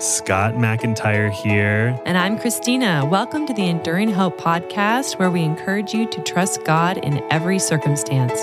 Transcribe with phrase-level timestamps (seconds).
[0.00, 2.00] Scott MacIntyre here.
[2.06, 3.04] And I'm Christina.
[3.04, 7.58] Welcome to the Enduring Hope podcast, where we encourage you to trust God in every
[7.58, 8.38] circumstance.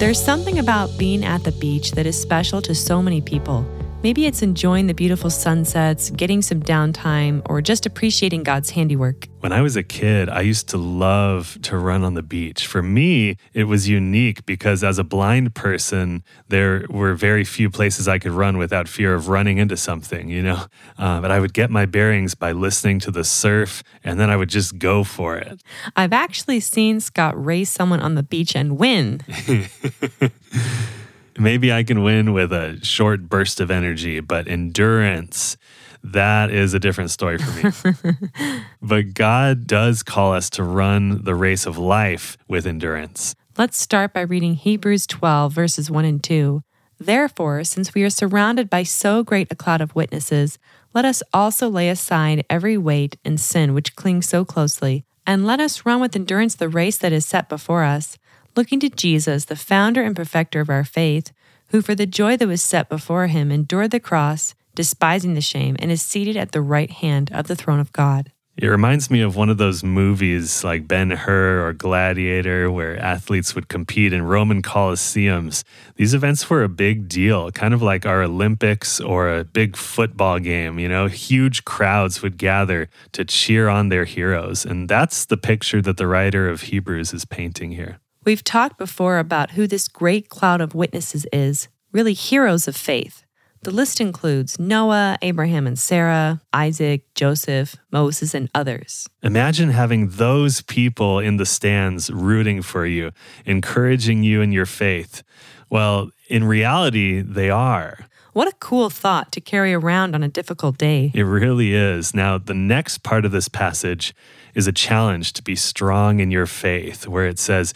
[0.00, 3.66] There's something about being at the beach that is special to so many people.
[4.02, 9.28] Maybe it's enjoying the beautiful sunsets, getting some downtime, or just appreciating God's handiwork.
[9.38, 12.66] When I was a kid, I used to love to run on the beach.
[12.66, 18.08] For me, it was unique because as a blind person, there were very few places
[18.08, 20.66] I could run without fear of running into something, you know?
[20.98, 24.36] Uh, but I would get my bearings by listening to the surf and then I
[24.36, 25.60] would just go for it.
[25.96, 29.20] I've actually seen Scott race someone on the beach and win.
[31.38, 35.56] Maybe I can win with a short burst of energy, but endurance,
[36.04, 38.60] that is a different story for me.
[38.82, 43.34] but God does call us to run the race of life with endurance.
[43.56, 46.62] Let's start by reading Hebrews 12, verses 1 and 2.
[46.98, 50.58] Therefore, since we are surrounded by so great a cloud of witnesses,
[50.94, 55.60] let us also lay aside every weight and sin which clings so closely, and let
[55.60, 58.18] us run with endurance the race that is set before us
[58.56, 61.32] looking to Jesus, the founder and perfecter of our faith,
[61.68, 65.76] who for the joy that was set before him endured the cross, despising the shame,
[65.78, 68.32] and is seated at the right hand of the throne of God.
[68.58, 73.54] It reminds me of one of those movies like Ben Hur or Gladiator, where athletes
[73.54, 75.64] would compete in Roman coliseums.
[75.96, 80.38] These events were a big deal, kind of like our Olympics or a big football
[80.38, 80.78] game.
[80.78, 84.66] You know, huge crowds would gather to cheer on their heroes.
[84.66, 88.01] And that's the picture that the writer of Hebrews is painting here.
[88.24, 93.24] We've talked before about who this great cloud of witnesses is, really heroes of faith.
[93.62, 99.08] The list includes Noah, Abraham and Sarah, Isaac, Joseph, Moses, and others.
[99.22, 103.10] Imagine having those people in the stands rooting for you,
[103.44, 105.24] encouraging you in your faith.
[105.68, 108.06] Well, in reality, they are.
[108.34, 111.10] What a cool thought to carry around on a difficult day.
[111.12, 112.14] It really is.
[112.14, 114.14] Now, the next part of this passage
[114.54, 117.74] is a challenge to be strong in your faith, where it says,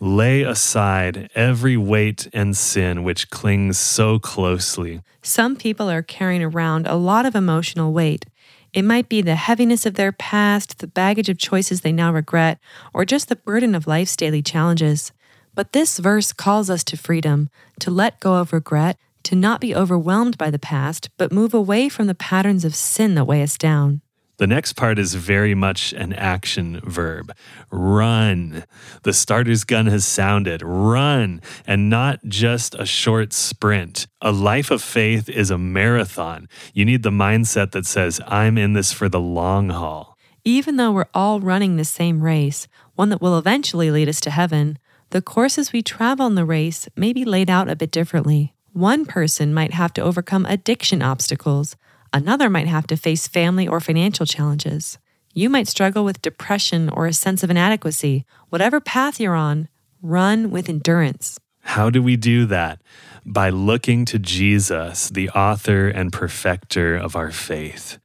[0.00, 5.02] Lay aside every weight and sin which clings so closely.
[5.22, 8.24] Some people are carrying around a lot of emotional weight.
[8.72, 12.60] It might be the heaviness of their past, the baggage of choices they now regret,
[12.94, 15.10] or just the burden of life's daily challenges.
[15.54, 17.50] But this verse calls us to freedom,
[17.80, 21.88] to let go of regret, to not be overwhelmed by the past, but move away
[21.88, 24.00] from the patterns of sin that weigh us down.
[24.38, 27.34] The next part is very much an action verb.
[27.72, 28.64] Run.
[29.02, 30.62] The starter's gun has sounded.
[30.62, 34.06] Run, and not just a short sprint.
[34.22, 36.48] A life of faith is a marathon.
[36.72, 40.16] You need the mindset that says, I'm in this for the long haul.
[40.44, 44.30] Even though we're all running the same race, one that will eventually lead us to
[44.30, 44.78] heaven,
[45.10, 48.54] the courses we travel in the race may be laid out a bit differently.
[48.72, 51.74] One person might have to overcome addiction obstacles
[52.12, 54.98] Another might have to face family or financial challenges.
[55.34, 58.24] You might struggle with depression or a sense of inadequacy.
[58.48, 59.68] Whatever path you're on,
[60.02, 61.38] run with endurance.
[61.60, 62.80] How do we do that?
[63.26, 67.98] By looking to Jesus, the author and perfecter of our faith.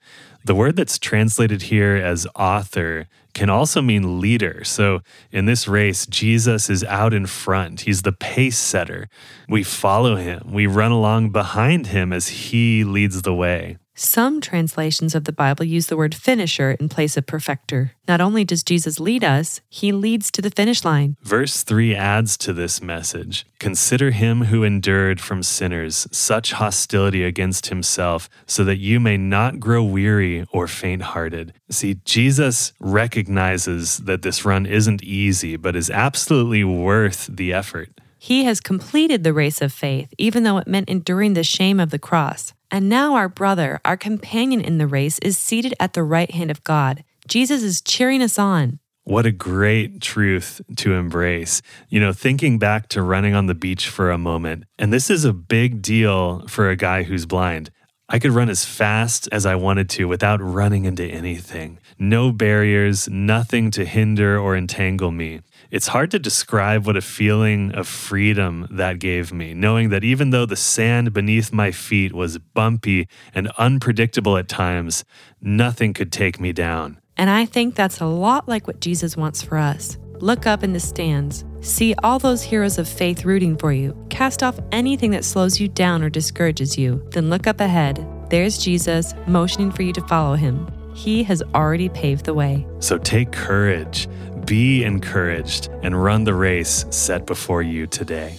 [0.46, 4.66] The word that's translated here as author can also mean leader.
[4.66, 5.00] So
[5.32, 7.82] in this race, Jesus is out in front.
[7.82, 9.08] He's the pace setter.
[9.48, 13.78] We follow him, we run along behind him as he leads the way.
[13.96, 17.92] Some translations of the Bible use the word finisher in place of perfecter.
[18.08, 21.16] Not only does Jesus lead us, he leads to the finish line.
[21.22, 27.68] Verse 3 adds to this message Consider him who endured from sinners such hostility against
[27.68, 31.54] himself, so that you may not grow weary or faint hearted.
[31.70, 37.90] See, Jesus recognizes that this run isn't easy, but is absolutely worth the effort.
[38.18, 41.90] He has completed the race of faith, even though it meant enduring the shame of
[41.90, 42.54] the cross.
[42.74, 46.50] And now our brother, our companion in the race, is seated at the right hand
[46.50, 47.04] of God.
[47.28, 48.80] Jesus is cheering us on.
[49.04, 51.62] What a great truth to embrace.
[51.90, 55.24] You know, thinking back to running on the beach for a moment, and this is
[55.24, 57.70] a big deal for a guy who's blind.
[58.10, 61.78] I could run as fast as I wanted to without running into anything.
[62.00, 65.42] No barriers, nothing to hinder or entangle me.
[65.74, 70.30] It's hard to describe what a feeling of freedom that gave me, knowing that even
[70.30, 75.04] though the sand beneath my feet was bumpy and unpredictable at times,
[75.42, 77.00] nothing could take me down.
[77.18, 79.98] And I think that's a lot like what Jesus wants for us.
[80.20, 84.44] Look up in the stands, see all those heroes of faith rooting for you, cast
[84.44, 88.06] off anything that slows you down or discourages you, then look up ahead.
[88.30, 90.68] There's Jesus, motioning for you to follow him.
[90.94, 92.66] He has already paved the way.
[92.80, 94.08] So take courage
[94.46, 98.38] be encouraged and run the race set before you today.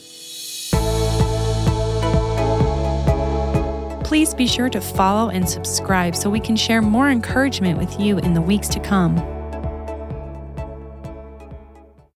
[4.04, 8.18] Please be sure to follow and subscribe so we can share more encouragement with you
[8.18, 9.33] in the weeks to come.